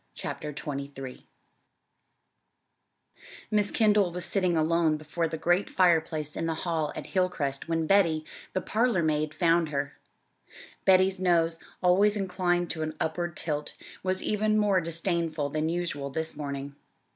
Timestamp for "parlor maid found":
8.61-9.69